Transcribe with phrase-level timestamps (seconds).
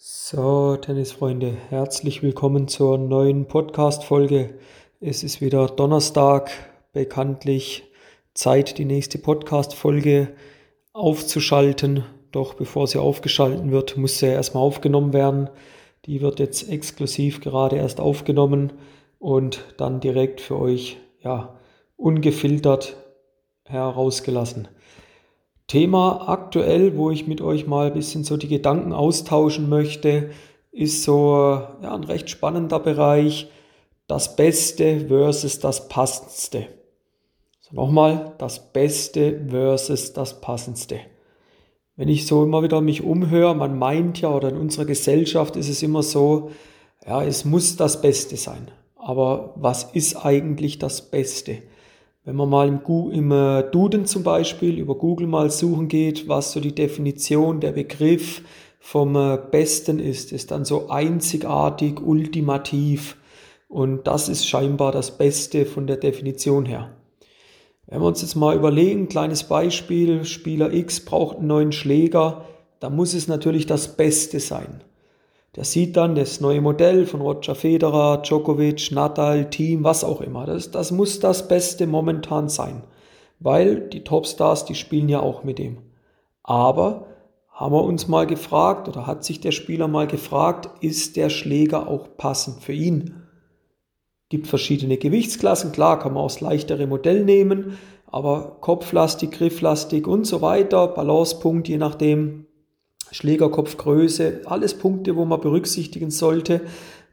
[0.00, 4.54] So, Tennisfreunde, herzlich willkommen zur neuen Podcast-Folge.
[5.00, 6.52] Es ist wieder Donnerstag,
[6.92, 7.82] bekanntlich
[8.32, 10.28] Zeit, die nächste Podcast-Folge
[10.92, 12.04] aufzuschalten.
[12.30, 15.50] Doch bevor sie aufgeschalten wird, muss sie erstmal aufgenommen werden.
[16.04, 18.74] Die wird jetzt exklusiv gerade erst aufgenommen
[19.18, 21.58] und dann direkt für euch, ja,
[21.96, 22.96] ungefiltert
[23.64, 24.68] herausgelassen.
[25.68, 30.30] Thema aktuell, wo ich mit euch mal ein bisschen so die Gedanken austauschen möchte,
[30.72, 33.50] ist so ja, ein recht spannender Bereich.
[34.06, 36.66] Das Beste versus das Passendste.
[37.60, 41.00] So nochmal, das Beste versus das Passendste.
[41.96, 45.68] Wenn ich so immer wieder mich umhöre, man meint ja, oder in unserer Gesellschaft ist
[45.68, 46.50] es immer so,
[47.06, 48.70] ja, es muss das Beste sein.
[48.96, 51.58] Aber was ist eigentlich das Beste?
[52.28, 56.52] Wenn man mal im, im äh, Duden zum Beispiel über Google mal suchen geht, was
[56.52, 58.42] so die Definition, der Begriff
[58.80, 63.16] vom äh, Besten ist, ist dann so einzigartig, ultimativ.
[63.66, 66.90] Und das ist scheinbar das Beste von der Definition her.
[67.86, 72.44] Wenn wir uns jetzt mal überlegen, kleines Beispiel, Spieler X braucht einen neuen Schläger,
[72.78, 74.84] da muss es natürlich das Beste sein.
[75.58, 80.46] Der sieht dann das neue Modell von Roger Federer, Djokovic, Nadal, Team, was auch immer.
[80.46, 82.84] Das, das muss das Beste momentan sein.
[83.40, 85.78] Weil die Topstars, die spielen ja auch mit dem.
[86.44, 87.08] Aber
[87.50, 91.88] haben wir uns mal gefragt oder hat sich der Spieler mal gefragt, ist der Schläger
[91.88, 93.24] auch passend für ihn?
[94.28, 100.24] Gibt verschiedene Gewichtsklassen, klar kann man auch das leichtere Modell nehmen, aber Kopflastig, Grifflastig und
[100.24, 102.46] so weiter, Balancepunkt, je nachdem,
[103.10, 106.60] Schlägerkopfgröße, alles Punkte, wo man berücksichtigen sollte,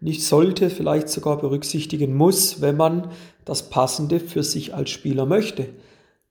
[0.01, 3.09] nicht sollte, vielleicht sogar berücksichtigen muss, wenn man
[3.45, 5.69] das Passende für sich als Spieler möchte.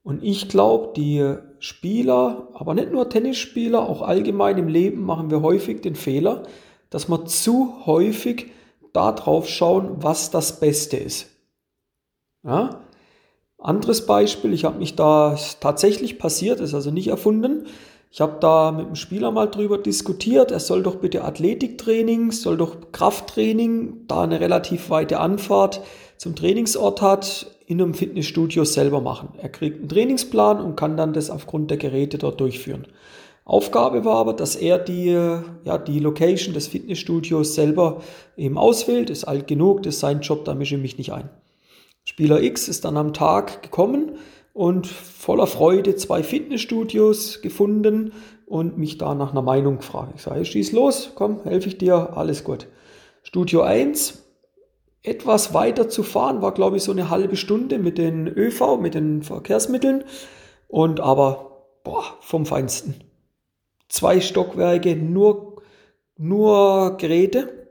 [0.02, 5.40] Und ich glaube, die Spieler, aber nicht nur Tennisspieler, auch allgemein im Leben machen wir
[5.40, 6.42] häufig den Fehler,
[6.90, 8.50] dass wir zu häufig
[8.92, 11.26] darauf schauen, was das Beste ist.
[12.44, 12.80] Ja?
[13.58, 17.66] Anderes Beispiel, ich habe mich da tatsächlich passiert, ist also nicht erfunden.
[18.14, 22.56] Ich habe da mit dem Spieler mal drüber diskutiert, er soll doch bitte Athletiktraining, soll
[22.56, 25.80] doch Krafttraining, da eine relativ weite Anfahrt
[26.16, 29.30] zum Trainingsort hat, in einem Fitnessstudio selber machen.
[29.42, 32.86] Er kriegt einen Trainingsplan und kann dann das aufgrund der Geräte dort durchführen.
[33.44, 35.06] Aufgabe war aber, dass er die,
[35.64, 38.00] ja, die Location des Fitnessstudios selber
[38.36, 41.30] eben auswählt, ist alt genug, das ist sein Job, da mische ich mich nicht ein.
[42.04, 44.12] Spieler X ist dann am Tag gekommen,
[44.54, 48.12] und voller Freude zwei Fitnessstudios gefunden
[48.47, 50.12] und mich da nach einer Meinung gefragt.
[50.15, 52.69] Ich sage, schieß los, komm, helfe ich dir, alles gut.
[53.25, 54.22] Studio 1,
[55.03, 58.94] etwas weiter zu fahren, war glaube ich so eine halbe Stunde mit den ÖV, mit
[58.94, 60.04] den Verkehrsmitteln
[60.69, 62.94] und aber boah, vom Feinsten.
[63.88, 65.62] Zwei Stockwerke, nur,
[66.16, 67.69] nur Geräte.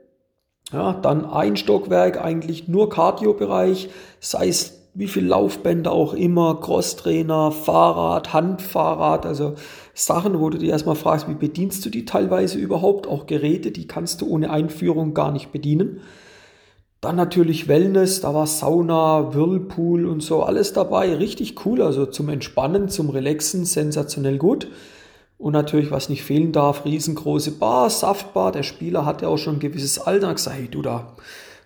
[0.70, 3.88] Ja, dann ein Stockwerk, eigentlich nur Cardio-Bereich,
[4.20, 9.54] sei es wie viel Laufbänder auch immer, Crosstrainer, Fahrrad, Handfahrrad, also
[9.92, 13.08] Sachen, wo du dir erstmal fragst, wie bedienst du die teilweise überhaupt?
[13.08, 16.00] Auch Geräte, die kannst du ohne Einführung gar nicht bedienen.
[17.00, 21.14] Dann natürlich Wellness, da war Sauna, Whirlpool und so, alles dabei.
[21.14, 24.68] Richtig cool, also zum Entspannen, zum Relaxen, sensationell gut.
[25.36, 28.52] Und natürlich, was nicht fehlen darf, riesengroße Bar, Saftbar.
[28.52, 30.32] Der Spieler hatte auch schon ein gewisses Alter.
[30.32, 31.16] Gesagt, hey, du da,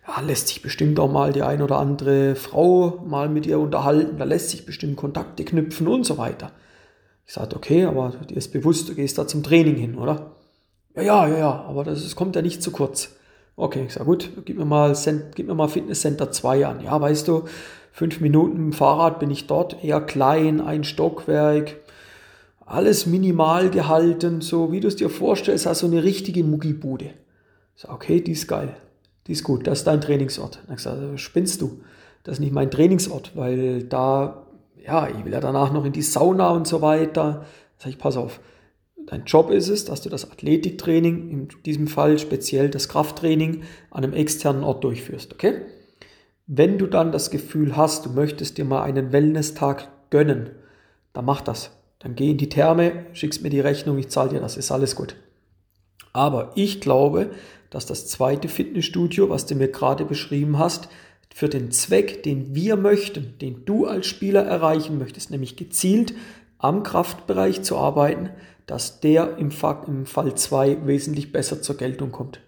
[0.08, 4.16] ja, lässt sich bestimmt auch mal die ein oder andere Frau mal mit ihr unterhalten,
[4.18, 6.50] da lässt sich bestimmt Kontakte knüpfen und so weiter.
[7.26, 10.32] Ich sagte, okay, aber dir ist bewusst, du gehst da zum Training hin, oder?
[10.96, 13.16] Ja, ja, ja, ja, aber das, das kommt ja nicht zu kurz.
[13.54, 14.96] Okay, ich sage, gut, gib mir mal,
[15.34, 16.80] gib mir mal Fitness Center 2 an.
[16.80, 17.44] Ja, weißt du,
[17.92, 21.76] fünf Minuten dem Fahrrad bin ich dort, eher klein, ein Stockwerk,
[22.64, 27.10] alles minimal gehalten, so wie du es dir vorstellst, also eine richtige Muggibude.
[27.76, 28.74] Ich sage, okay, die ist geil
[29.28, 30.60] die ist gut, das ist dein Trainingsort.
[30.66, 31.82] Dann gesagt, spinnst du?
[32.24, 34.46] Das ist nicht mein Trainingsort, weil da,
[34.84, 37.12] ja, ich will ja danach noch in die Sauna und so weiter.
[37.12, 37.44] Da
[37.76, 38.40] sage ich, pass auf,
[39.06, 44.02] dein Job ist es, dass du das Athletiktraining, in diesem Fall speziell das Krafttraining, an
[44.02, 45.62] einem externen Ort durchführst, okay?
[46.46, 50.50] Wenn du dann das Gefühl hast, du möchtest dir mal einen Wellness-Tag gönnen,
[51.12, 51.70] dann mach das.
[51.98, 54.96] Dann geh in die Therme, schickst mir die Rechnung, ich zahle dir das, ist alles
[54.96, 55.16] gut.
[56.14, 57.30] Aber ich glaube,
[57.70, 60.88] dass das zweite Fitnessstudio, was du mir gerade beschrieben hast,
[61.34, 66.14] für den Zweck, den wir möchten, den du als Spieler erreichen möchtest, nämlich gezielt
[66.58, 68.30] am Kraftbereich zu arbeiten,
[68.66, 72.40] dass der im, Fall 2 wesentlich besser zur Geltung kommt.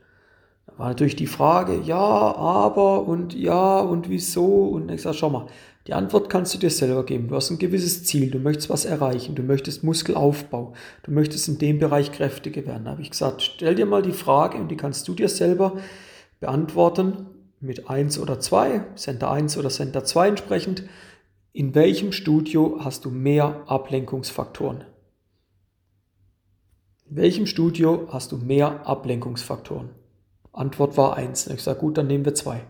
[0.76, 4.64] war natürlich die Frage, ja, aber und ja und wieso.
[4.66, 5.46] Und ich sage, schau mal,
[5.86, 7.28] die Antwort kannst du dir selber geben.
[7.28, 11.58] Du hast ein gewisses Ziel, du möchtest was erreichen, du möchtest Muskelaufbau, du möchtest in
[11.58, 12.84] dem Bereich kräftiger werden.
[12.84, 15.78] Da habe ich gesagt, stell dir mal die Frage und die kannst du dir selber
[16.38, 17.26] beantworten
[17.60, 20.84] mit 1 oder 2, Center 1 oder Center 2 entsprechend.
[21.52, 24.84] In welchem Studio hast du mehr Ablenkungsfaktoren?
[27.08, 29.90] In welchem Studio hast du mehr Ablenkungsfaktoren?
[30.52, 31.48] Antwort war 1.
[31.48, 32.60] Ich sage, gut, dann nehmen wir 2.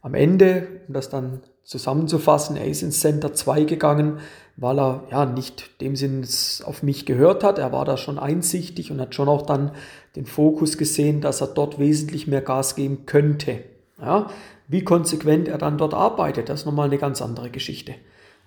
[0.00, 4.18] Am Ende, um das dann zusammenzufassen, er ist ins Center 2 gegangen,
[4.56, 6.26] weil er ja nicht dem Sinn
[6.64, 7.58] auf mich gehört hat.
[7.58, 9.72] Er war da schon einsichtig und hat schon auch dann
[10.14, 13.60] den Fokus gesehen, dass er dort wesentlich mehr Gas geben könnte.
[14.00, 14.28] Ja,
[14.68, 17.94] wie konsequent er dann dort arbeitet, das ist nochmal eine ganz andere Geschichte.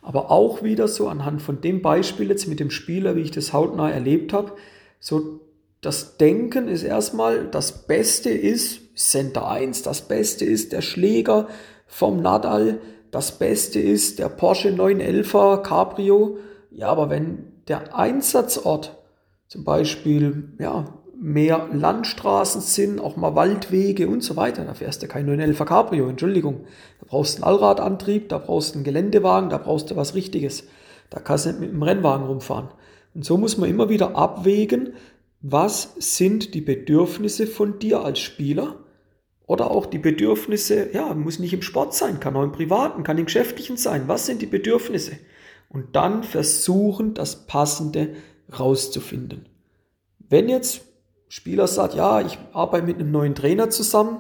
[0.02, 3.54] Aber auch wieder so anhand von dem Beispiel jetzt mit dem Spieler, wie ich das
[3.54, 4.52] hautnah erlebt habe,
[5.00, 5.40] so
[5.82, 11.48] das Denken ist erstmal, das Beste ist Center 1, das Beste ist der Schläger
[11.86, 12.80] vom Nadal,
[13.16, 16.38] das Beste ist der Porsche 911er Cabrio.
[16.70, 18.98] Ja, aber wenn der Einsatzort
[19.48, 20.84] zum Beispiel ja,
[21.18, 24.66] mehr Landstraßen sind, auch mal Waldwege und so weiter.
[24.66, 26.66] Da fährst du kein 911 Cabrio, Entschuldigung.
[27.00, 30.66] Da brauchst du einen Allradantrieb, da brauchst du einen Geländewagen, da brauchst du was Richtiges.
[31.10, 32.68] Da kannst du nicht mit dem Rennwagen rumfahren.
[33.14, 34.92] Und so muss man immer wieder abwägen,
[35.42, 38.76] was sind die Bedürfnisse von dir als Spieler
[39.48, 43.18] oder auch die Bedürfnisse, ja, muss nicht im Sport sein, kann auch im Privaten, kann
[43.18, 44.08] im Geschäftlichen sein.
[44.08, 45.18] Was sind die Bedürfnisse?
[45.70, 48.16] Und dann versuchen, das Passende
[48.58, 49.48] rauszufinden.
[50.30, 50.82] Wenn jetzt
[51.28, 54.20] Spieler sagt, ja, ich arbeite mit einem neuen Trainer zusammen.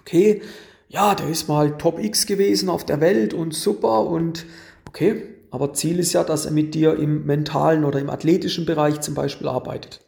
[0.00, 0.42] Okay,
[0.88, 4.46] ja, der ist mal Top X gewesen auf der Welt und super und
[4.88, 9.00] okay, aber Ziel ist ja, dass er mit dir im mentalen oder im athletischen Bereich
[9.00, 10.00] zum Beispiel arbeitet.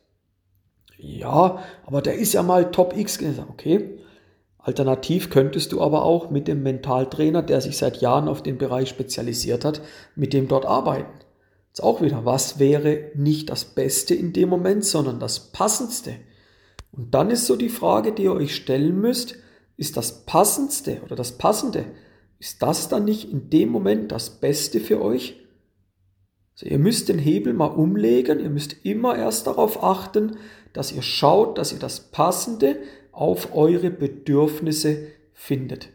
[0.96, 3.44] Ja, aber der ist ja mal Top X gewesen.
[3.50, 3.98] Okay.
[4.64, 8.88] Alternativ könntest du aber auch mit dem Mentaltrainer, der sich seit Jahren auf den Bereich
[8.88, 9.82] spezialisiert hat,
[10.16, 11.20] mit dem dort arbeiten.
[11.68, 16.14] Jetzt auch wieder, was wäre nicht das Beste in dem Moment, sondern das Passendste?
[16.92, 19.36] Und dann ist so die Frage, die ihr euch stellen müsst,
[19.76, 21.84] ist das Passendste oder das Passende,
[22.38, 25.40] ist das dann nicht in dem Moment das Beste für euch?
[26.54, 30.38] Also ihr müsst den Hebel mal umlegen, ihr müsst immer erst darauf achten,
[30.72, 32.78] dass ihr schaut, dass ihr das Passende
[33.14, 35.88] auf eure Bedürfnisse findet.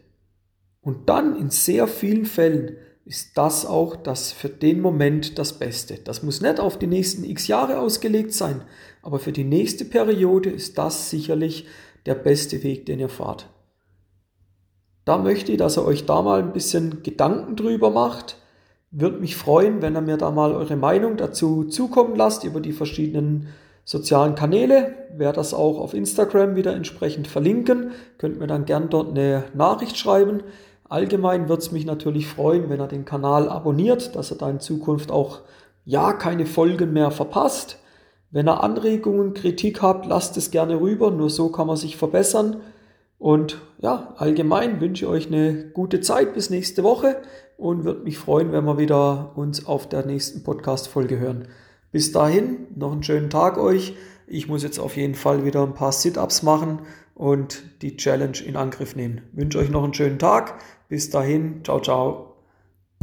[0.80, 5.98] Und dann in sehr vielen Fällen ist das auch das für den Moment das Beste.
[6.04, 8.62] Das muss nicht auf die nächsten x Jahre ausgelegt sein,
[9.02, 11.66] aber für die nächste Periode ist das sicherlich
[12.06, 13.48] der beste Weg, den ihr fahrt.
[15.04, 18.36] Da möchte ich, dass ihr euch da mal ein bisschen Gedanken drüber macht.
[18.90, 22.72] Würde mich freuen, wenn ihr mir da mal eure Meinung dazu zukommen lasst über die
[22.72, 23.48] verschiedenen
[23.84, 24.94] sozialen Kanäle.
[25.16, 27.92] Werde das auch auf Instagram wieder entsprechend verlinken.
[28.18, 30.42] Könnt mir dann gern dort eine Nachricht schreiben.
[30.88, 34.60] Allgemein wird es mich natürlich freuen, wenn ihr den Kanal abonniert, dass ihr da in
[34.60, 35.40] Zukunft auch
[35.84, 37.78] ja keine Folgen mehr verpasst.
[38.30, 42.60] Wenn ihr Anregungen, Kritik habt, lasst es gerne rüber, nur so kann man sich verbessern.
[43.18, 47.16] Und ja, allgemein wünsche ich euch eine gute Zeit bis nächste Woche
[47.56, 51.48] und würde mich freuen, wenn wir wieder uns auf der nächsten Podcast-Folge hören.
[51.92, 53.94] Bis dahin, noch einen schönen Tag euch.
[54.26, 56.82] Ich muss jetzt auf jeden Fall wieder ein paar Sit-Ups machen
[57.14, 59.22] und die Challenge in Angriff nehmen.
[59.32, 60.60] Ich wünsche euch noch einen schönen Tag.
[60.88, 62.29] Bis dahin, ciao, ciao.